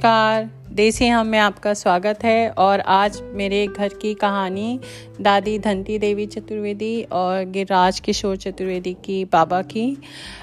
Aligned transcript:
नमस्कार। 0.00 0.48
देसी 0.72 1.06
हम 1.06 1.26
में 1.26 1.38
आपका 1.38 1.72
स्वागत 1.74 2.22
है 2.24 2.50
और 2.50 2.80
आज 2.80 3.20
मेरे 3.34 3.66
घर 3.66 3.88
की 3.94 4.12
कहानी 4.14 4.80
दादी 5.20 5.58
धनती 5.58 5.98
देवी 5.98 6.26
चतुर्वेदी 6.26 7.02
और 7.02 7.44
गिरिराज 7.44 7.98
किशोर 8.00 8.36
चतुर्वेदी 8.36 8.92
की 9.04 9.24
बाबा 9.24 9.60
की। 9.62 9.84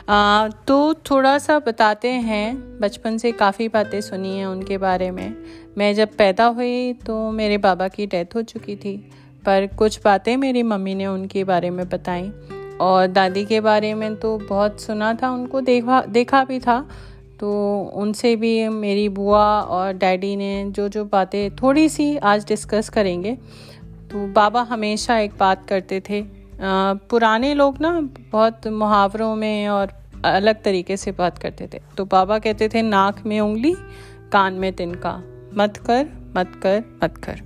आ, 0.09 0.47
तो 0.47 0.93
थोड़ा 1.09 1.37
सा 1.37 1.57
बताते 1.59 2.09
हैं 2.09 2.79
बचपन 2.79 3.17
से 3.17 3.31
काफ़ी 3.31 3.67
बातें 3.67 3.99
सुनी 4.01 4.37
हैं 4.37 4.45
उनके 4.45 4.77
बारे 4.77 5.09
में। 5.11 5.33
मैं 5.77 5.93
जब 5.95 6.15
पैदा 6.17 6.45
हुई 6.45 6.93
तो 7.05 7.19
मेरे 7.31 7.57
बाबा 7.57 7.87
की 7.87 8.05
डेथ 8.05 8.35
हो 8.35 8.41
चुकी 8.43 8.75
थी 8.75 8.95
पर 9.45 9.67
कुछ 9.77 9.99
बातें 10.05 10.35
मेरी 10.37 10.63
मम्मी 10.63 10.95
ने 10.95 11.07
उनके 11.07 11.43
बारे 11.43 11.69
में 11.69 11.87
बताई। 11.89 12.31
और 12.81 13.07
दादी 13.07 13.45
के 13.45 13.59
बारे 13.61 13.93
में 13.93 14.15
तो 14.15 14.37
बहुत 14.39 14.81
सुना 14.81 15.13
था 15.13 15.29
उनको 15.31 15.61
देखा 15.61 16.01
देखा 16.07 16.43
भी 16.43 16.59
था 16.59 16.83
तो 17.39 17.49
उनसे 17.93 18.35
भी 18.35 18.67
मेरी 18.69 19.09
बुआ 19.09 19.61
और 19.61 19.93
डैडी 19.93 20.35
ने 20.35 20.65
जो 20.69 20.87
जो 20.89 21.05
बातें 21.05 21.55
थोड़ी 21.55 21.89
सी 21.89 22.17
आज 22.17 22.45
डिस्कस 22.47 22.89
करेंगे 22.89 23.35
तो 24.11 24.27
बाबा 24.27 24.61
हमेशा 24.61 25.17
एक 25.19 25.31
बात 25.39 25.67
करते 25.67 26.01
थे। 26.09 26.21
आ, 26.21 26.93
पुराने 27.09 27.53
लोग 27.53 27.81
ना 27.81 28.01
बहुत 28.31 28.67
मुहावरों 28.67 29.35
में 29.35 29.67
और 29.67 29.93
अलग 30.25 30.63
तरीके 30.63 30.97
से 30.97 31.11
बात 31.11 31.37
करते 31.37 31.67
थे। 31.73 31.81
तो 31.97 32.05
बाबा 32.05 32.39
कहते 32.39 32.69
थे 32.69 32.81
नाक 32.81 33.25
में 33.25 33.39
उंगली 33.39 33.73
कान 34.31 34.53
में 34.53 34.73
तिनका। 34.73 35.15
मत 35.57 35.77
कर 35.77 36.07
मत 36.37 36.59
कर 36.63 36.83
मत 37.03 37.17
कर। 37.17 37.41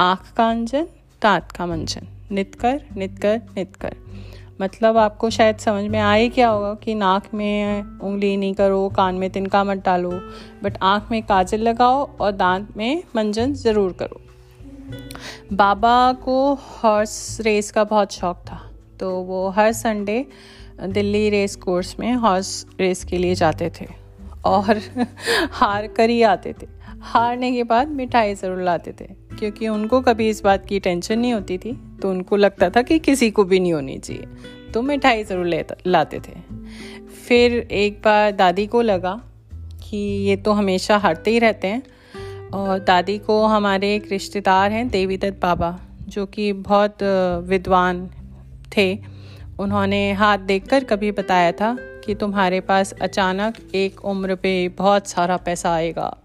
आँख 0.00 0.32
का 0.36 0.50
अंजन 0.50 0.86
तात 1.22 1.52
का 1.52 1.66
मंजन। 1.66 2.06
नित 2.30 2.54
कर 2.54 2.84
नित 2.96 3.18
कर 3.18 3.40
नित 3.56 3.76
कर। 3.76 3.96
मतलब 4.60 4.96
आपको 4.96 5.28
शायद 5.30 5.56
समझ 5.58 5.84
में 5.84 5.98
आए 6.00 6.28
क्या 6.28 6.48
होगा 6.48 6.74
कि 6.74 6.94
नाक 6.94 7.22
में 7.34 7.82
उंगली 8.00 8.36
नहीं 8.36 8.54
करो, 8.54 8.88
कान 8.88 9.14
में 9.14 9.28
तिनका 9.30 9.62
मत 9.64 9.84
डालो 9.84 10.10
बट 10.62 10.78
आँख 10.82 11.10
में 11.10 11.22
काजल 11.22 11.60
लगाओ 11.60 12.08
और 12.20 12.32
दांत 12.32 12.76
में 12.76 13.02
मंजन 13.16 13.54
ज़रूर 13.54 13.92
करो। 13.92 14.20
बाबा 15.52 16.12
को 16.24 16.54
हॉर्स 16.54 17.40
रेस 17.40 17.70
का 17.70 17.84
बहुत 17.84 18.12
शौक 18.12 18.44
था 18.46 18.60
तो 19.00 19.10
वो 19.22 19.48
हर 19.48 19.72
संडे 19.72 20.24
दिल्ली 20.82 21.28
रेस 21.30 21.56
कोर्स 21.56 21.94
में 22.00 22.12
हॉर्स 22.14 22.66
रेस 22.80 23.04
के 23.04 23.18
लिए 23.18 23.34
जाते 23.34 23.70
थे 23.80 23.86
और 24.44 24.80
हार 25.52 25.86
कर 25.86 26.10
ही 26.10 26.22
आते 26.22 26.52
थे। 26.52 26.66
हारने 27.02 27.52
के 27.52 27.62
बाद 27.64 27.88
मिठाई 27.90 28.34
ज़रूर 28.34 28.62
लाते 28.62 28.92
थे। 29.00 29.04
क्योंकि 29.38 29.68
उनको 29.68 30.00
कभी 30.00 30.28
इस 30.28 30.42
बात 30.42 30.66
की 30.66 30.80
टेंशन 30.80 31.18
नहीं 31.18 31.32
होती 31.32 31.58
थी 31.58 31.72
तो 32.02 32.10
उनको 32.10 32.36
लगता 32.36 32.70
था 32.70 32.82
कि 32.82 32.98
किसी 32.98 33.30
को 33.30 33.44
भी 33.44 33.60
नहीं 33.60 33.72
होनी 33.72 33.98
चाहिए। 33.98 34.26
तो 34.72 34.82
मिठाई 34.82 35.24
ज़रूर 35.24 35.46
ले, 35.46 35.64
लाते 35.86 36.18
थे। 36.18 36.40
फिर 37.28 37.52
एक 37.72 38.00
बार 38.04 38.30
दादी 38.32 38.66
को 38.66 38.82
लगा 38.82 39.20
कि 39.82 39.96
ये 40.26 40.36
तो 40.36 40.52
हमेशा 40.52 40.96
हारते 40.96 41.30
ही 41.30 41.38
रहते 41.38 41.68
हैं। 41.68 41.82
और 42.50 42.78
दादी 42.78 43.18
को 43.18 43.44
हमारे 43.46 43.94
एक 43.94 44.10
रिश्तेदार 44.10 44.72
हैं 44.72 44.88
देवी 44.88 45.16
दत्त 45.16 45.40
बाबा, 45.42 45.78
जो 46.08 46.26
कि 46.26 46.52
बहुत 46.52 47.02
विद्वान 47.48 48.08
थे। 48.76 48.98
उन्होंने 49.58 50.12
हाथ 50.12 50.38
देखकर 50.38 50.84
कभी 50.84 51.10
बताया 51.12 51.52
था 51.52 51.76
कि 52.04 52.14
तुम्हारे 52.14 52.60
पास 52.60 52.92
अचानक 52.92 53.54
एक 53.74 54.04
उम्र 54.04 54.34
पे 54.34 54.68
बहुत 54.68 55.08
सारा 55.08 55.36
पैसा 55.36 55.72
आएगा। 55.72 56.16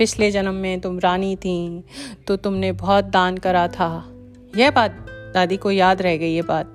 पिछले 0.00 0.30
जन्म 0.30 0.54
में 0.54 0.80
तुम 0.80 0.98
रानी 0.98 1.34
थी 1.36 1.84
तो 2.26 2.36
तुमने 2.36 2.72
बहुत 2.72 3.04
दान 3.04 3.36
करा 3.36 3.66
था। 3.68 3.88
यह 4.56 4.70
बात 4.70 5.06
दादी 5.34 5.56
को 5.56 5.70
याद 5.70 6.02
रह 6.02 6.16
गई 6.16 6.34
ये 6.34 6.42
बात। 6.42 6.74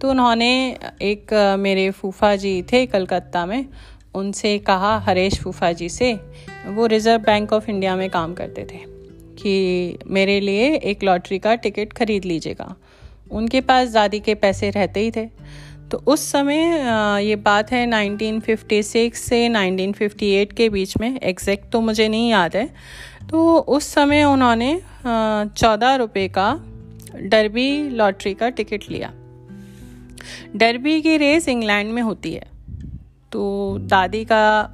तो 0.00 0.10
उन्होंने 0.10 0.48
एक, 1.02 1.32
मेरे 1.58 1.90
फूफा 1.90 2.34
जी 2.36 2.62
थे 2.62 2.84
कलकत्ता 2.86 3.44
में, 3.46 3.66
उनसे 4.14 4.58
कहा, 4.58 4.98
हरेश 4.98 5.38
फूफा 5.40 5.72
जी 5.72 5.88
से, 5.88 6.12
वो 6.66 6.86
रिज़र्व 6.86 7.22
बैंक 7.22 7.52
ऑफ़ 7.52 7.70
इंडिया 7.70 7.94
में 7.96 8.08
काम 8.10 8.34
करते 8.34 8.62
थे, 8.62 8.78
कि 9.36 9.98
मेरे 10.06 10.40
लिए 10.40 10.74
एक 10.74 11.04
लॉटरी 11.04 11.38
का 11.38 11.54
टिकट 11.54 11.92
खरीद 11.92 12.24
लीजिएगा। 12.24 12.74
उनके 13.30 13.60
पास 13.60 13.92
दादी 13.92 14.20
के 14.20 14.34
पैसे 14.34 14.70
रहते 14.70 15.00
ही 15.00 15.10
थे। 15.10 15.28
तो 15.90 15.98
उस 16.06 16.30
समय 16.32 16.62
ये 17.24 17.36
बात 17.36 17.72
है 17.72 17.86
1956 17.86 19.14
से 19.14 19.48
1958 19.48 20.52
के 20.52 20.68
बीच 20.68 20.96
में 20.96 21.18
एग्जैक्ट 21.20 21.70
तो 21.72 21.80
मुझे 21.80 22.08
नहीं 22.08 22.30
याद 22.30 22.56
है। 22.56 22.66
तो 23.30 23.58
उस 23.58 23.86
समय 23.86 24.24
उन्होंने 24.24 24.80
चौदह 25.56 25.94
रुपये 25.94 26.28
का 26.28 26.52
डरबी 27.16 27.88
लॉटरी 27.88 28.34
का 28.34 28.48
टिकट 28.48 28.90
लिया। 28.90 29.12
डरबी 30.56 31.00
की 31.02 31.16
रेस 31.16 31.48
इंग्लैंड 31.48 31.92
में 31.92 32.02
होती 32.02 32.32
है। 32.32 32.46
तो 33.32 33.76
दादी 33.80 34.24
का, 34.24 34.70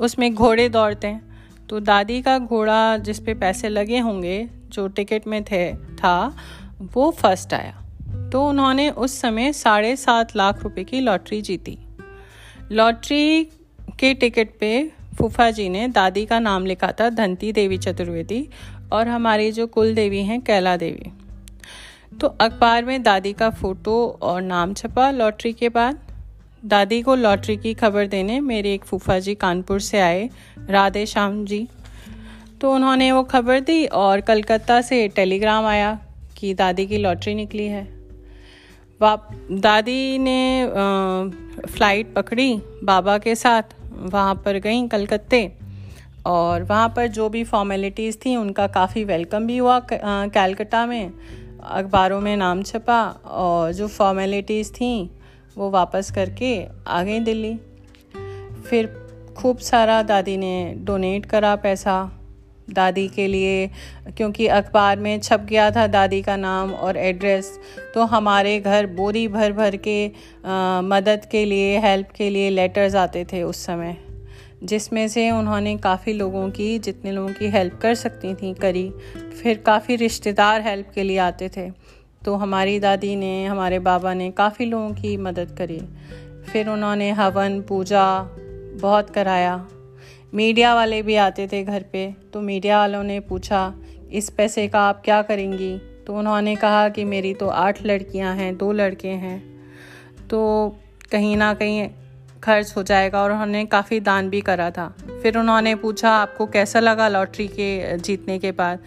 उसमें 0.00 0.34
घोड़े 0.34 0.68
दौड़ते 0.68 1.06
हैं। 1.06 1.22
तो 1.68 1.80
दादी 1.80 2.20
का 2.22 2.38
घोड़ा 2.38 2.96
जिस 2.96 3.18
पे 3.20 3.34
पैसे 3.34 3.68
लगे 3.68 3.98
होंगे, 3.98 4.48
जो 4.68 4.86
टिकट 4.88 5.26
में 5.26 5.42
थे, 5.44 5.72
था, 5.74 6.36
वो 6.94 7.10
फ़र्स्ट 7.10 7.54
आया। 7.54 7.83
तो 8.32 8.48
उन्होंने 8.48 8.90
उस 8.90 9.20
समय 9.20 9.52
साढ़े 9.52 9.96
सात 9.96 10.36
लाख 10.36 10.62
रुपए 10.62 10.84
की 10.84 11.00
लॉटरी 11.00 11.42
जीती। 11.42 11.78
लॉटरी 12.72 13.44
के 13.98 14.14
टिकट 14.14 14.48
पे 14.60 14.92
फूफा 15.18 15.50
जी 15.50 15.68
ने 15.68 15.88
दादी 15.88 16.26
का 16.26 16.38
नाम 16.38 16.66
लिखा 16.66 16.92
था, 17.00 17.08
धनती 17.08 17.52
देवी 17.52 17.78
चतुर्वेदी, 17.78 18.48
और 18.92 19.08
हमारी 19.08 19.52
जो 19.52 19.66
कुल 19.66 19.94
देवी 19.94 20.22
हैं, 20.22 20.40
कैला 20.40 20.76
देवी। 20.76 21.12
तो 22.18 22.26
अखबार 22.26 22.84
में 22.84 23.02
दादी 23.02 23.32
का 23.32 23.50
फ़ोटो 23.50 24.18
और 24.22 24.42
नाम 24.42 24.74
छपा 24.74 25.10
लॉटरी 25.10 25.52
के 25.52 25.68
बाद। 25.68 25.98
दादी 26.64 27.02
को 27.02 27.14
लॉटरी 27.14 27.56
की 27.56 27.74
खबर 27.74 28.06
देने 28.06 28.40
मेरे 28.40 28.74
एक 28.74 28.84
फूफा 28.84 29.18
जी 29.18 29.34
कानपुर 29.34 29.80
से 29.80 30.00
आए, 30.00 30.30
राधे 30.70 31.06
श्याम 31.06 31.44
जी। 31.44 31.68
तो 32.60 32.74
उन्होंने 32.74 33.12
वो 33.12 33.22
खबर 33.22 33.60
दी 33.60 33.86
और 33.86 34.20
कलकत्ता 34.20 34.80
से 34.80 35.08
टेलीग्राम 35.08 35.64
आया 35.64 35.98
कि 36.36 36.54
दादी 36.54 36.86
की 36.86 36.98
लॉटरी 36.98 37.34
निकली 37.34 37.66
है। 37.66 38.03
वाप 39.00 39.28
दादी 39.52 40.18
ने 40.18 40.66
फ़्लाइट 41.68 42.14
पकड़ी 42.14 42.62
बाबा 42.84 43.18
के 43.18 43.34
साथ, 43.34 43.62
वहाँ 43.92 44.34
पर 44.34 44.58
गई 44.58 44.86
कलकत्ते। 44.88 45.52
और 46.26 46.62
वहाँ 46.62 46.88
पर 46.88 47.06
जो 47.06 47.28
भी 47.28 47.44
फॉर्मेलिटीज़ 47.44 48.16
थी, 48.16 48.36
उनका 48.36 48.66
काफ़ी 48.66 49.04
वेलकम 49.04 49.46
भी 49.46 49.56
हुआ 49.56 49.80
कैलकटा 49.92 50.86
में। 50.86 51.12
अखबारों 51.62 52.20
में 52.20 52.36
नाम 52.36 52.62
छपा 52.62 53.02
और 53.26 53.72
जो 53.72 53.88
फॉर्मेलिटीज़ 53.88 54.72
थी, 54.72 55.10
वो 55.56 55.70
वापस 55.70 56.10
करके 56.10 56.66
आ 56.86 57.02
गई 57.02 57.20
दिल्ली। 57.20 57.54
फिर 58.66 58.86
खूब 59.36 59.58
सारा 59.58 60.02
दादी 60.02 60.36
ने 60.36 60.74
डोनेट 60.78 61.26
करा 61.26 61.56
पैसा। 61.56 62.10
दादी 62.70 63.08
के 63.08 63.26
लिए 63.28 63.70
क्योंकि 64.16 64.46
अखबार 64.46 64.98
में 64.98 65.20
छप 65.20 65.40
गया 65.40 65.70
था 65.70 65.86
दादी 65.86 66.22
का 66.22 66.36
नाम 66.36 66.74
और 66.74 66.96
एड्रेस। 66.96 67.60
तो 67.94 68.04
हमारे 68.04 68.60
घर 68.60 68.86
बोरी 68.86 69.28
भर 69.28 69.52
भर 69.52 69.76
के 69.76 70.10
आ, 70.44 70.80
मदद 70.80 71.24
के 71.24 71.44
लिए 71.44 71.78
हेल्प 71.78 72.08
के 72.10 72.30
लिए 72.30 72.50
लेटर्स 72.50 72.94
आते 72.94 73.24
थे 73.24 73.42
उस 73.42 73.64
समय 73.64 73.96
जिसमें 74.64 75.08
से 75.08 75.30
उन्होंने 75.30 75.76
काफ़ी 75.76 76.12
लोगों 76.12 76.50
की 76.50 76.78
जितने 76.78 77.12
लोगों 77.12 77.28
की 77.28 77.46
हेल्प 77.46 77.78
कर 77.82 77.94
सकती 77.94 78.34
थी 78.34 78.54
करी। 78.54 78.90
फिर 79.42 79.58
काफ़ी 79.58 79.96
रिश्तेदार 79.96 80.60
हेल्प 80.60 80.90
के 80.94 81.02
लिए 81.02 81.18
आते 81.18 81.48
थे। 81.48 81.70
तो 82.24 82.34
हमारी 82.34 82.80
दादी 82.80 83.16
ने 83.16 83.46
हमारे 83.46 83.78
बाबा 83.78 84.14
ने 84.14 84.30
काफ़ी 84.30 84.64
लोगों 84.64 84.90
की 84.90 85.16
मदद 85.16 85.56
करी। 85.58 85.80
फिर 86.52 86.68
उन्होंने 86.68 87.10
हवन 87.10 87.60
पूजा 87.60 88.22
बहुत 88.80 89.10
कराया। 89.10 89.66
मीडिया 90.34 90.74
वाले 90.74 91.00
भी 91.02 91.14
आते 91.16 91.46
थे 91.46 91.62
घर 91.64 91.82
पे 91.82 92.14
तो 92.32 92.40
मीडिया 92.40 92.78
वालों 92.78 93.02
ने 93.02 93.18
पूछा, 93.20 93.74
इस 94.12 94.30
पैसे 94.30 94.66
का 94.68 94.80
आप 94.80 95.02
क्या 95.04 95.20
करेंगी? 95.22 95.76
तो 96.06 96.14
उन्होंने 96.14 96.54
कहा 96.56 96.88
कि 96.88 97.04
मेरी 97.04 97.34
तो 97.34 97.48
आठ 97.48 97.84
लड़कियाँ 97.86 98.34
हैं, 98.36 98.56
दो 98.56 98.72
लड़के 98.72 99.08
हैं। 99.08 99.38
तो 100.28 100.68
कहीं 101.12 101.36
ना 101.36 101.52
कहीं 101.54 101.88
खर्च 102.42 102.72
हो 102.76 102.82
जाएगा 102.82 103.22
और 103.22 103.32
उन्होंने 103.32 103.64
काफ़ी 103.66 104.00
दान 104.00 104.30
भी 104.30 104.40
करा 104.40 104.70
था। 104.70 104.88
फिर 105.22 105.38
उन्होंने 105.38 105.74
पूछा, 105.74 106.10
आपको 106.10 106.46
कैसा 106.46 106.80
लगा 106.80 107.08
लॉटरी 107.08 107.48
के, 107.48 107.96
जीतने 107.98 108.38
के 108.38 108.52
बाद? 108.52 108.78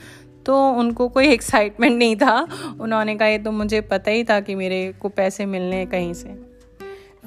तो 0.46 0.70
उनको 0.70 1.08
कोई 1.08 1.28
एक्साइटमेंट 1.28 1.98
नहीं 1.98 2.16
था। 2.16 2.48
उन्होंने 2.80 3.16
कहा, 3.16 3.28
ये 3.28 3.40
तो 3.40 3.52
मुझे 3.52 3.82
पता 3.82 4.12
ही 4.12 4.24
था 4.24 4.40
कि 4.40 4.56
मेरे 4.56 4.94
को 5.00 5.10
पैसे 5.10 5.46
मिलने 5.46 5.86
कहीं 5.86 6.14
से। 6.14 6.57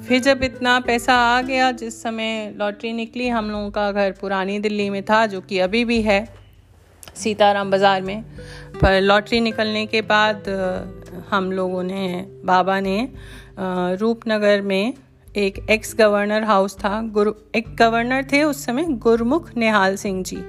फिर 0.01 0.21
जब 0.21 0.43
इतना 0.43 0.79
पैसा 0.79 1.13
आ 1.15 1.41
गया, 1.41 1.71
जिस 1.73 2.01
समय 2.03 2.53
लॉटरी 2.57 2.91
निकली, 2.93 3.27
हम 3.29 3.49
लोगों 3.51 3.69
का 3.71 3.91
घर 3.91 4.11
पुरानी 4.11 4.57
दिल्ली 4.59 4.89
में 4.89 5.01
था, 5.03 5.25
जो 5.25 5.41
कि 5.41 5.59
अभी 5.59 5.83
भी 5.85 6.01
है, 6.01 6.27
सीताराम 7.15 7.71
बाज़ार 7.71 8.01
में। 8.01 8.23
पर 8.81 8.99
लॉटरी 9.01 9.39
निकलने 9.41 9.85
के 9.85 10.01
बाद 10.03 10.49
हम 11.31 11.51
लोगों 11.51 11.83
ने, 11.83 12.25
बाबा 12.45 12.79
ने 12.79 12.97
रूपनगर 13.59 14.61
में 14.61 14.93
एक 15.35 15.65
एक्स 15.69 15.95
गवर्नर 15.95 16.43
हाउस 16.43 16.75
था। 16.75 17.01
गुरु, 17.03 17.33
एक 17.55 17.75
गवर्नर 17.75 18.27
थे 18.33 18.43
उस 18.43 18.65
समय 18.65 18.85
गुरमुख 18.99 19.55
निहाल 19.57 19.95
सिंह 19.97 20.23
जी। 20.23 20.43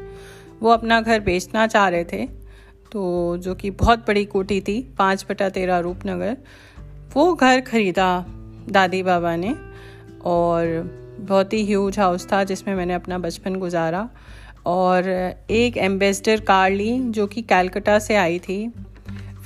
वो 0.61 0.71
अपना 0.71 1.01
घर 1.01 1.21
बेचना 1.21 1.67
चाह 1.67 1.89
रहे 1.89 2.05
थे 2.05 2.27
तो 2.93 3.37
जो 3.37 3.55
कि 3.55 3.71
बहुत 3.73 4.07
बड़ी 4.07 4.25
कोठी 4.27 4.61
थी, 4.61 4.81
पाँच 4.99 5.25
बटा 5.31 5.49
तेरह 5.49 5.79
रूपनगर। 5.79 6.37
वो 7.15 7.33
घर 7.35 7.61
खरीदा। 7.63 8.09
दादी 8.71 9.03
बाबा 9.03 9.37
ने, 9.37 9.55
और 10.25 10.91
बहुत 11.21 11.53
ही 11.53 11.65
ह्यूज 11.67 11.99
हाउस 11.99 12.33
था 12.33 12.45
जिसमें 12.45 12.75
मैंने 12.75 12.95
अपना 12.95 13.19
बचपन 13.19 13.57
गुजारा। 13.57 14.09
और 14.67 15.09
एक 15.51 15.77
एम्बेसडर 15.77 16.41
कार 16.41 16.71
ली 16.71 16.99
जो 17.01 17.27
कि 17.27 17.43
कैलकटा 17.43 17.99
से 17.99 18.17
आई 18.17 18.39
थी। 18.39 18.73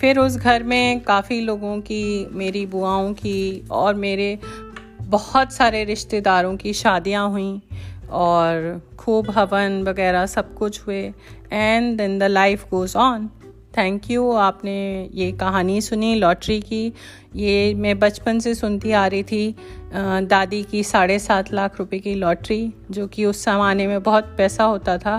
फिर 0.01 0.19
उस 0.19 0.37
घर 0.37 0.63
में 0.63 1.01
काफ़ी 1.01 1.41
लोगों 1.41 1.81
की, 1.81 2.27
मेरी 2.33 2.67
बुआओं 2.67 3.13
की 3.13 3.65
और 3.71 3.95
मेरे 3.95 4.39
बहुत 5.03 5.53
सारे 5.53 5.85
रिश्तेदारों 5.85 6.57
की 6.57 6.73
शादियाँ 6.73 7.29
हुई 7.31 7.61
और 8.11 8.83
खूब 8.99 9.31
हवन 9.31 9.83
वगैरह 9.83 10.27
सब 10.27 10.55
कुछ 10.55 10.81
हुए। 10.87 11.13
And 11.53 11.97
then 11.99 12.19
the 12.19 12.23
life 12.23 12.71
goes 12.71 12.97
on 12.97 13.31
thank 13.77 14.11
you 14.11 14.31
आपने 14.33 14.77
ये 15.15 15.31
कहानी 15.33 15.81
सुनी 15.81 16.15
लॉटरी 16.15 16.61
की। 16.61 16.93
ये 17.37 17.75
मैं 17.75 17.99
बचपन 17.99 18.39
से 18.39 18.55
सुनती 18.55 18.93
आ 18.93 19.07
रही 19.07 19.23
थी 19.23 19.55
दादी 20.27 20.63
की 20.63 20.83
साढ़े 20.83 21.19
सात 21.19 21.53
लाख 21.53 21.79
रुपए 21.79 21.99
की 21.99 22.15
लॉटरी 22.15 22.73
जो 22.91 23.07
कि 23.07 23.25
उस 23.25 23.45
ज़माने 23.45 23.87
में 23.87 24.03
बहुत 24.03 24.35
पैसा 24.39 24.65
होता 24.65 24.97
था। 24.99 25.19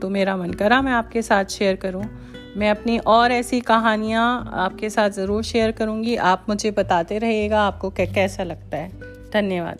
तो 0.00 0.08
मेरा 0.10 0.36
मन 0.36 0.52
करा 0.52 0.80
मैं 0.82 0.92
आपके 0.92 1.22
साथ 1.22 1.44
शेयर 1.50 1.76
करूँ। 1.76 2.04
मैं 2.56 2.70
अपनी 2.70 2.98
और 2.98 3.32
ऐसी 3.32 3.60
कहानियाँ 3.62 4.52
आपके 4.56 4.90
साथ 4.90 5.10
ज़रूर 5.10 5.42
शेयर 5.42 5.70
करूँगी। 5.72 6.16
आप 6.16 6.46
मुझे 6.48 6.70
बताते 6.70 7.18
रहिएगा, 7.18 7.62
आपको 7.62 7.90
कैसा 7.90 8.44
लगता 8.44 8.76
है। 8.76 8.88
धन्यवाद। 9.32 9.78